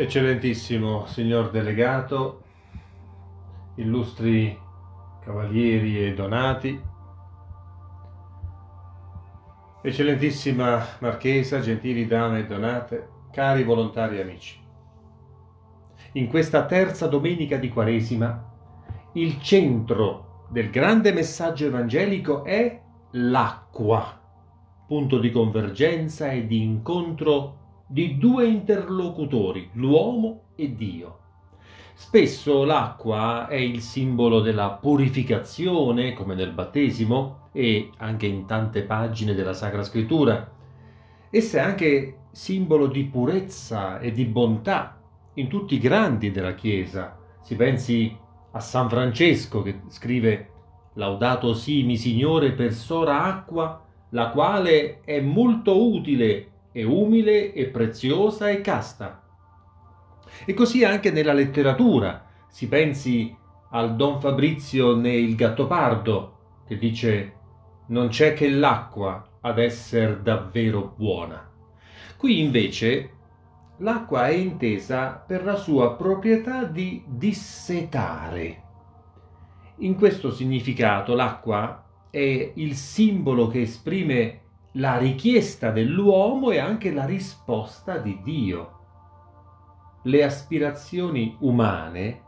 Eccellentissimo 0.00 1.06
signor 1.06 1.50
delegato, 1.50 2.42
illustri 3.74 4.56
cavalieri 5.24 6.06
e 6.06 6.14
donati, 6.14 6.80
eccellentissima 9.82 10.86
marchesa, 11.00 11.58
gentili 11.58 12.06
dame 12.06 12.38
e 12.38 12.46
donate, 12.46 13.08
cari 13.32 13.64
volontari 13.64 14.20
amici. 14.20 14.56
In 16.12 16.28
questa 16.28 16.64
terza 16.64 17.08
domenica 17.08 17.56
di 17.56 17.68
Quaresima, 17.68 18.52
il 19.14 19.40
centro 19.40 20.46
del 20.48 20.70
grande 20.70 21.12
messaggio 21.12 21.66
evangelico 21.66 22.44
è 22.44 22.80
l'acqua, 23.10 24.16
punto 24.86 25.18
di 25.18 25.32
convergenza 25.32 26.30
e 26.30 26.46
di 26.46 26.62
incontro 26.62 27.66
di 27.90 28.18
due 28.18 28.46
interlocutori, 28.46 29.70
l'uomo 29.72 30.42
e 30.56 30.74
Dio. 30.74 31.18
Spesso 31.94 32.64
l'acqua 32.64 33.48
è 33.48 33.56
il 33.56 33.80
simbolo 33.80 34.40
della 34.40 34.70
purificazione, 34.70 36.12
come 36.12 36.34
nel 36.34 36.52
battesimo 36.52 37.48
e 37.52 37.90
anche 37.96 38.26
in 38.26 38.44
tante 38.44 38.82
pagine 38.82 39.34
della 39.34 39.54
Sacra 39.54 39.82
Scrittura. 39.82 40.52
Essa 41.30 41.58
è 41.58 41.60
anche 41.62 42.18
simbolo 42.30 42.86
di 42.86 43.04
purezza 43.04 43.98
e 44.00 44.12
di 44.12 44.26
bontà 44.26 45.00
in 45.34 45.48
tutti 45.48 45.74
i 45.74 45.80
grandi 45.80 46.30
della 46.30 46.54
Chiesa. 46.54 47.18
Si 47.42 47.56
pensi 47.56 48.14
a 48.52 48.60
San 48.60 48.88
Francesco 48.90 49.62
che 49.62 49.80
scrive 49.88 50.50
Laudato 50.94 51.54
simi 51.54 51.96
Signore 51.96 52.52
per 52.52 52.72
sora 52.72 53.24
acqua, 53.24 53.82
la 54.10 54.28
quale 54.28 55.00
è 55.04 55.20
molto 55.20 55.90
utile 55.90 56.50
è 56.78 56.84
umile, 56.84 57.52
è 57.52 57.66
preziosa 57.66 58.50
e 58.50 58.60
casta. 58.60 59.24
E 60.44 60.54
così 60.54 60.84
anche 60.84 61.10
nella 61.10 61.32
letteratura. 61.32 62.24
Si 62.48 62.68
pensi 62.68 63.36
al 63.70 63.96
Don 63.96 64.20
Fabrizio 64.20 64.94
nel 64.94 65.34
Gattopardo, 65.34 66.62
che 66.68 66.78
dice 66.78 67.32
non 67.88 68.08
c'è 68.08 68.32
che 68.32 68.48
l'acqua 68.48 69.26
ad 69.40 69.58
essere 69.58 70.22
davvero 70.22 70.94
buona. 70.96 71.50
Qui 72.16 72.38
invece 72.38 73.10
l'acqua 73.78 74.28
è 74.28 74.34
intesa 74.34 75.14
per 75.14 75.44
la 75.44 75.56
sua 75.56 75.96
proprietà 75.96 76.62
di 76.62 77.02
dissetare. 77.08 78.62
In 79.78 79.96
questo 79.96 80.30
significato 80.30 81.16
l'acqua 81.16 81.84
è 82.08 82.52
il 82.54 82.74
simbolo 82.76 83.48
che 83.48 83.62
esprime 83.62 84.42
la 84.78 84.96
richiesta 84.96 85.70
dell'uomo 85.70 86.50
e 86.50 86.58
anche 86.58 86.92
la 86.92 87.04
risposta 87.04 87.98
di 87.98 88.20
Dio. 88.22 88.76
Le 90.02 90.22
aspirazioni 90.22 91.36
umane 91.40 92.22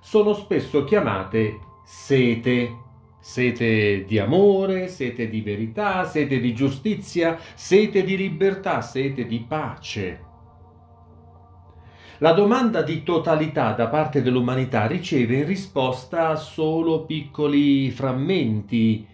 sono 0.00 0.34
spesso 0.34 0.84
chiamate 0.84 1.58
sete, 1.82 2.76
sete 3.18 4.04
di 4.04 4.18
amore, 4.18 4.88
sete 4.88 5.28
di 5.28 5.40
verità, 5.40 6.04
sete 6.04 6.40
di 6.40 6.54
giustizia, 6.54 7.38
sete 7.54 8.04
di 8.04 8.18
libertà, 8.18 8.82
sete 8.82 9.26
di 9.26 9.40
pace. 9.40 10.32
La 12.18 12.32
domanda 12.32 12.82
di 12.82 13.02
totalità 13.02 13.72
da 13.72 13.88
parte 13.88 14.20
dell'umanità 14.20 14.86
riceve 14.86 15.36
in 15.36 15.46
risposta 15.46 16.36
solo 16.36 17.06
piccoli 17.06 17.90
frammenti, 17.90 19.06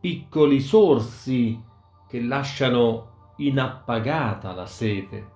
piccoli 0.00 0.60
sorsi 0.60 1.64
che 2.08 2.20
lasciano 2.20 3.32
inappagata 3.36 4.52
la 4.52 4.66
sete. 4.66 5.34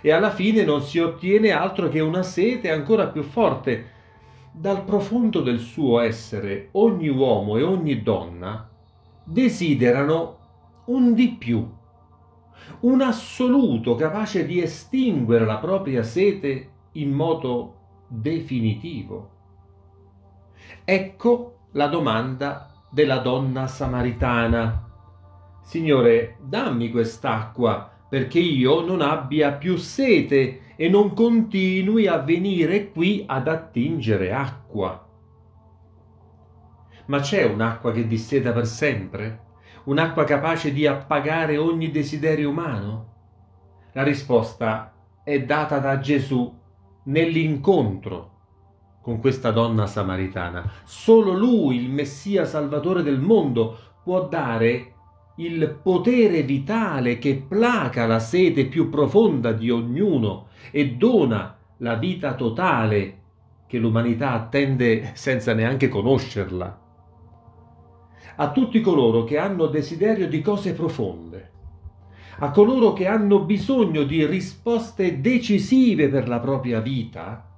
E 0.00 0.10
alla 0.10 0.30
fine 0.30 0.64
non 0.64 0.82
si 0.82 0.98
ottiene 0.98 1.50
altro 1.50 1.88
che 1.88 2.00
una 2.00 2.22
sete 2.22 2.70
ancora 2.70 3.08
più 3.08 3.22
forte. 3.22 3.92
Dal 4.52 4.84
profondo 4.84 5.40
del 5.40 5.58
suo 5.58 6.00
essere, 6.00 6.68
ogni 6.72 7.08
uomo 7.08 7.56
e 7.56 7.62
ogni 7.62 8.02
donna 8.02 8.68
desiderano 9.24 10.38
un 10.86 11.14
di 11.14 11.30
più, 11.30 11.66
un 12.80 13.00
assoluto 13.00 13.94
capace 13.94 14.46
di 14.46 14.60
estinguere 14.60 15.44
la 15.44 15.58
propria 15.58 16.02
sete 16.02 16.70
in 16.92 17.10
modo 17.10 17.74
definitivo. 18.06 19.30
Ecco 20.84 21.68
la 21.72 21.86
domanda 21.88 22.70
della 22.90 23.18
donna 23.18 23.66
samaritana 23.66 24.83
Signore, 25.64 26.36
dammi 26.42 26.90
quest'acqua 26.90 27.90
perché 28.06 28.38
io 28.38 28.84
non 28.84 29.00
abbia 29.00 29.52
più 29.52 29.76
sete 29.76 30.74
e 30.76 30.88
non 30.90 31.14
continui 31.14 32.06
a 32.06 32.18
venire 32.18 32.92
qui 32.92 33.24
ad 33.26 33.48
attingere 33.48 34.30
acqua. 34.30 35.08
Ma 37.06 37.18
c'è 37.18 37.44
un'acqua 37.44 37.92
che 37.92 38.06
disseta 38.06 38.52
per 38.52 38.66
sempre? 38.66 39.40
Un'acqua 39.84 40.24
capace 40.24 40.70
di 40.70 40.86
appagare 40.86 41.56
ogni 41.56 41.90
desiderio 41.90 42.50
umano? 42.50 43.12
La 43.92 44.02
risposta 44.02 44.94
è 45.24 45.42
data 45.42 45.78
da 45.78 45.98
Gesù 45.98 46.54
nell'incontro 47.04 48.32
con 49.00 49.18
questa 49.18 49.50
donna 49.50 49.86
samaritana. 49.86 50.70
Solo 50.84 51.32
lui, 51.32 51.76
il 51.76 51.90
Messia 51.90 52.44
Salvatore 52.44 53.02
del 53.02 53.20
mondo, 53.20 53.78
può 54.02 54.28
dare 54.28 54.93
il 55.36 55.80
potere 55.82 56.42
vitale 56.42 57.18
che 57.18 57.44
placa 57.48 58.06
la 58.06 58.20
sete 58.20 58.66
più 58.66 58.88
profonda 58.88 59.52
di 59.52 59.68
ognuno 59.68 60.46
e 60.70 60.92
dona 60.92 61.56
la 61.78 61.94
vita 61.96 62.34
totale 62.34 63.22
che 63.66 63.78
l'umanità 63.78 64.30
attende 64.30 65.10
senza 65.14 65.52
neanche 65.52 65.88
conoscerla. 65.88 66.80
A 68.36 68.50
tutti 68.52 68.80
coloro 68.80 69.24
che 69.24 69.36
hanno 69.36 69.66
desiderio 69.66 70.28
di 70.28 70.40
cose 70.40 70.72
profonde, 70.72 71.50
a 72.38 72.50
coloro 72.50 72.92
che 72.92 73.08
hanno 73.08 73.44
bisogno 73.44 74.04
di 74.04 74.24
risposte 74.26 75.20
decisive 75.20 76.08
per 76.08 76.28
la 76.28 76.38
propria 76.38 76.80
vita, 76.80 77.53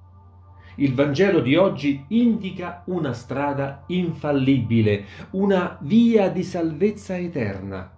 il 0.77 0.93
Vangelo 0.93 1.39
di 1.39 1.55
oggi 1.55 2.05
indica 2.09 2.83
una 2.87 3.13
strada 3.13 3.83
infallibile, 3.87 5.05
una 5.31 5.77
via 5.81 6.29
di 6.29 6.43
salvezza 6.43 7.17
eterna. 7.17 7.91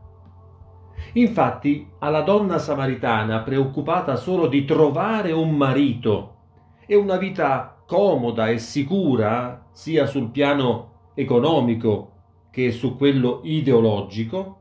Infatti, 1.14 1.90
alla 2.00 2.22
donna 2.22 2.58
samaritana, 2.58 3.42
preoccupata 3.42 4.16
solo 4.16 4.48
di 4.48 4.64
trovare 4.66 5.32
un 5.32 5.56
marito 5.56 6.36
e 6.86 6.96
una 6.96 7.18
vita 7.18 7.84
comoda 7.86 8.48
e 8.48 8.60
sicura, 8.60 9.68
sia 9.72 10.06
sul 10.06 10.30
piano 10.30 11.12
economico 11.16 12.14
che 12.52 12.72
su 12.72 12.96
quello 12.96 13.42
ideologico, 13.44 14.58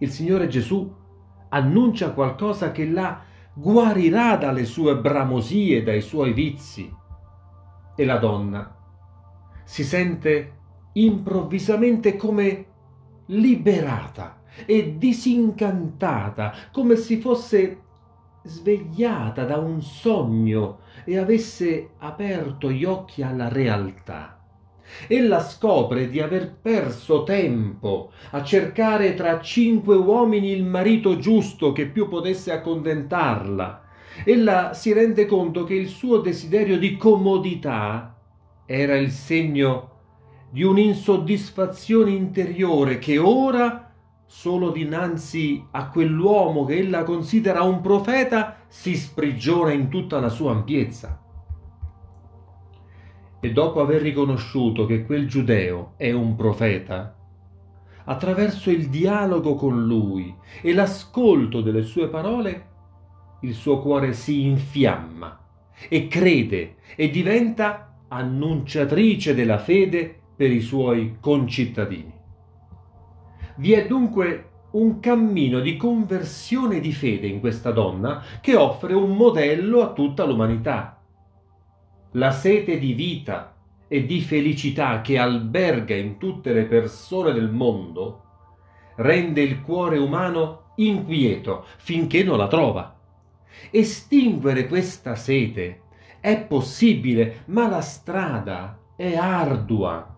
il 0.00 0.10
Signore 0.10 0.46
Gesù 0.46 0.94
annuncia 1.48 2.12
qualcosa 2.12 2.70
che 2.70 2.86
la 2.86 3.22
guarirà 3.54 4.36
dalle 4.36 4.64
sue 4.64 4.96
bramosie, 4.96 5.82
dai 5.82 6.00
suoi 6.00 6.32
vizi 6.32 6.94
e 7.98 8.04
la 8.04 8.18
donna 8.18 8.76
si 9.64 9.82
sente 9.82 10.52
improvvisamente 10.92 12.14
come 12.14 12.66
liberata 13.26 14.42
e 14.64 14.96
disincantata, 14.96 16.54
come 16.70 16.94
se 16.94 17.18
fosse 17.18 17.80
svegliata 18.44 19.42
da 19.44 19.56
un 19.56 19.82
sogno 19.82 20.78
e 21.04 21.18
avesse 21.18 21.90
aperto 21.98 22.70
gli 22.70 22.84
occhi 22.84 23.22
alla 23.22 23.48
realtà. 23.48 24.44
Ella 25.08 25.40
scopre 25.40 26.08
di 26.08 26.20
aver 26.20 26.54
perso 26.54 27.24
tempo 27.24 28.12
a 28.30 28.44
cercare 28.44 29.14
tra 29.14 29.40
cinque 29.40 29.96
uomini 29.96 30.52
il 30.52 30.64
marito 30.64 31.18
giusto 31.18 31.72
che 31.72 31.88
più 31.88 32.06
potesse 32.06 32.52
accontentarla 32.52 33.86
ella 34.24 34.74
si 34.74 34.92
rende 34.92 35.26
conto 35.26 35.64
che 35.64 35.74
il 35.74 35.88
suo 35.88 36.18
desiderio 36.18 36.78
di 36.78 36.96
comodità 36.96 38.16
era 38.66 38.96
il 38.96 39.10
segno 39.10 39.96
di 40.50 40.62
un'insoddisfazione 40.62 42.10
interiore 42.10 42.98
che 42.98 43.18
ora, 43.18 43.92
solo 44.26 44.70
dinanzi 44.70 45.64
a 45.70 45.88
quell'uomo 45.88 46.64
che 46.64 46.78
ella 46.78 47.02
considera 47.02 47.62
un 47.62 47.80
profeta, 47.80 48.56
si 48.66 48.94
sprigiona 48.94 49.72
in 49.72 49.88
tutta 49.88 50.20
la 50.20 50.28
sua 50.28 50.52
ampiezza. 50.52 51.22
E 53.40 53.52
dopo 53.52 53.80
aver 53.80 54.02
riconosciuto 54.02 54.84
che 54.86 55.04
quel 55.04 55.28
giudeo 55.28 55.92
è 55.96 56.12
un 56.12 56.34
profeta, 56.34 57.16
attraverso 58.04 58.70
il 58.70 58.88
dialogo 58.88 59.54
con 59.54 59.84
lui 59.84 60.34
e 60.62 60.72
l'ascolto 60.72 61.60
delle 61.60 61.82
sue 61.82 62.08
parole, 62.08 62.66
il 63.40 63.54
suo 63.54 63.80
cuore 63.80 64.12
si 64.12 64.44
infiamma 64.44 65.38
e 65.88 66.08
crede 66.08 66.76
e 66.96 67.10
diventa 67.10 68.02
annunciatrice 68.08 69.34
della 69.34 69.58
fede 69.58 70.18
per 70.34 70.50
i 70.50 70.60
suoi 70.60 71.16
concittadini. 71.20 72.12
Vi 73.56 73.72
è 73.72 73.86
dunque 73.86 74.50
un 74.70 75.00
cammino 75.00 75.60
di 75.60 75.76
conversione 75.76 76.80
di 76.80 76.92
fede 76.92 77.26
in 77.26 77.40
questa 77.40 77.70
donna 77.70 78.22
che 78.40 78.54
offre 78.54 78.94
un 78.94 79.16
modello 79.16 79.82
a 79.82 79.92
tutta 79.92 80.24
l'umanità. 80.24 81.02
La 82.12 82.30
sete 82.30 82.78
di 82.78 82.92
vita 82.92 83.56
e 83.88 84.04
di 84.04 84.20
felicità 84.20 85.00
che 85.00 85.18
alberga 85.18 85.94
in 85.94 86.18
tutte 86.18 86.52
le 86.52 86.64
persone 86.64 87.32
del 87.32 87.50
mondo 87.50 88.24
rende 88.96 89.40
il 89.40 89.62
cuore 89.62 89.98
umano 89.98 90.72
inquieto 90.76 91.64
finché 91.78 92.22
non 92.22 92.38
la 92.38 92.48
trova. 92.48 92.97
Estinguere 93.70 94.66
questa 94.66 95.14
sete 95.14 95.82
è 96.20 96.40
possibile, 96.40 97.42
ma 97.46 97.68
la 97.68 97.80
strada 97.80 98.78
è 98.96 99.16
ardua. 99.16 100.16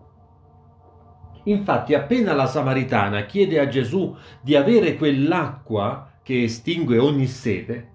Infatti, 1.44 1.94
appena 1.94 2.34
la 2.34 2.46
Samaritana 2.46 3.24
chiede 3.24 3.58
a 3.58 3.68
Gesù 3.68 4.14
di 4.40 4.54
avere 4.56 4.96
quell'acqua 4.96 6.18
che 6.22 6.44
estingue 6.44 6.98
ogni 6.98 7.26
sete, 7.26 7.88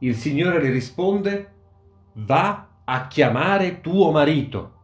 il 0.00 0.14
Signore 0.14 0.62
le 0.62 0.70
risponde, 0.70 1.52
va 2.14 2.68
a 2.84 3.06
chiamare 3.06 3.80
tuo 3.80 4.10
marito. 4.10 4.74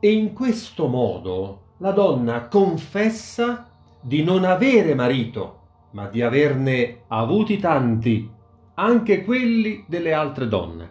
E 0.00 0.12
in 0.12 0.32
questo 0.32 0.86
modo 0.86 1.74
la 1.78 1.92
donna 1.92 2.48
confessa 2.48 3.70
di 4.00 4.22
non 4.22 4.44
avere 4.44 4.94
marito, 4.94 5.60
ma 5.92 6.06
di 6.08 6.20
averne 6.20 7.04
avuti 7.08 7.58
tanti, 7.58 8.30
anche 8.74 9.24
quelli 9.24 9.84
delle 9.86 10.12
altre 10.12 10.48
donne. 10.48 10.90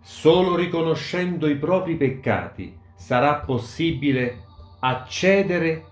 Solo 0.00 0.54
riconoscendo 0.56 1.48
i 1.48 1.56
propri 1.56 1.96
peccati 1.96 2.76
sarà 2.94 3.36
possibile 3.36 4.44
accedere 4.80 5.86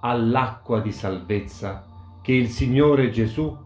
all'acqua 0.00 0.80
di 0.80 0.92
salvezza 0.92 1.84
che 2.22 2.32
il 2.32 2.48
Signore 2.48 3.10
Gesù 3.10 3.56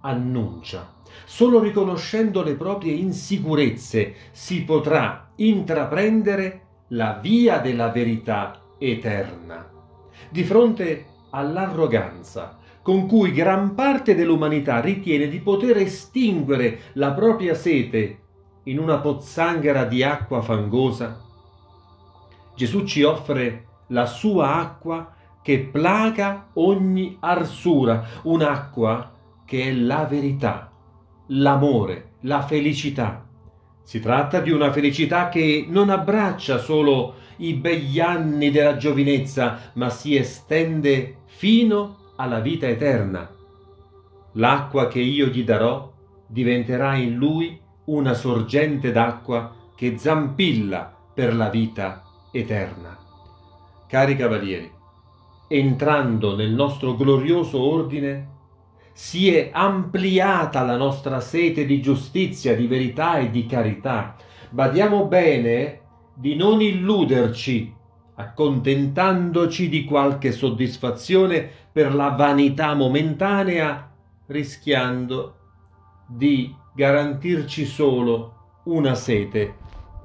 annuncia. 0.00 1.00
Solo 1.24 1.60
riconoscendo 1.60 2.42
le 2.42 2.54
proprie 2.54 2.94
insicurezze 2.94 4.14
si 4.32 4.64
potrà 4.64 5.30
intraprendere 5.36 6.60
la 6.88 7.18
via 7.20 7.58
della 7.58 7.88
verità 7.88 8.60
eterna. 8.78 9.70
Di 10.30 10.44
fronte 10.44 11.06
all'arroganza 11.30 12.58
con 12.82 13.06
cui 13.06 13.32
gran 13.32 13.74
parte 13.74 14.14
dell'umanità 14.14 14.80
ritiene 14.80 15.28
di 15.28 15.38
poter 15.38 15.76
estinguere 15.76 16.80
la 16.94 17.12
propria 17.12 17.54
sete 17.54 18.18
in 18.64 18.78
una 18.78 18.98
pozzanghera 18.98 19.84
di 19.84 20.02
acqua 20.02 20.40
fangosa, 20.40 21.22
Gesù 22.54 22.84
ci 22.84 23.02
offre 23.02 23.66
la 23.88 24.06
sua 24.06 24.56
acqua 24.56 25.14
che 25.42 25.58
placa 25.58 26.48
ogni 26.54 27.16
arsura, 27.20 28.04
un'acqua 28.22 29.12
che 29.44 29.64
è 29.64 29.72
la 29.72 30.04
verità, 30.04 30.70
l'amore, 31.28 32.12
la 32.20 32.42
felicità. 32.42 33.26
Si 33.82 34.00
tratta 34.00 34.40
di 34.40 34.50
una 34.50 34.70
felicità 34.70 35.28
che 35.28 35.66
non 35.68 35.90
abbraccia 35.90 36.58
solo 36.58 37.14
i 37.38 37.54
begli 37.54 37.98
anni 37.98 38.50
della 38.50 38.76
giovinezza, 38.76 39.72
ma 39.74 39.90
si 39.90 40.14
estende 40.14 41.22
fino 41.24 41.96
alla 42.22 42.38
vita 42.38 42.68
eterna. 42.68 43.28
L'acqua 44.34 44.86
che 44.86 45.00
io 45.00 45.26
gli 45.26 45.42
darò 45.42 45.92
diventerà 46.28 46.94
in 46.94 47.16
lui 47.16 47.60
una 47.86 48.14
sorgente 48.14 48.92
d'acqua 48.92 49.52
che 49.74 49.98
zampilla 49.98 50.94
per 51.12 51.34
la 51.34 51.48
vita 51.48 52.04
eterna. 52.30 52.96
Cari 53.88 54.14
cavalieri, 54.14 54.70
entrando 55.48 56.36
nel 56.36 56.52
nostro 56.52 56.94
glorioso 56.94 57.60
ordine, 57.60 58.28
si 58.92 59.34
è 59.34 59.50
ampliata 59.52 60.62
la 60.62 60.76
nostra 60.76 61.18
sete 61.20 61.66
di 61.66 61.82
giustizia, 61.82 62.54
di 62.54 62.68
verità 62.68 63.18
e 63.18 63.30
di 63.30 63.46
carità. 63.46 64.14
Badiamo 64.48 65.06
bene 65.06 65.80
di 66.14 66.36
non 66.36 66.62
illuderci, 66.62 67.74
accontentandoci 68.14 69.68
di 69.68 69.84
qualche 69.84 70.30
soddisfazione 70.30 71.61
per 71.72 71.94
la 71.94 72.10
vanità 72.10 72.74
momentanea, 72.74 73.90
rischiando 74.26 75.38
di 76.06 76.54
garantirci 76.74 77.64
solo 77.64 78.60
una 78.64 78.94
sete 78.94 79.56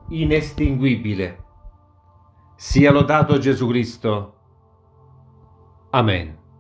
inestinguibile. 0.10 1.44
Sia 2.56 2.92
lodato 2.92 3.38
Gesù 3.38 3.68
Cristo. 3.68 4.34
Amen. 5.92 6.37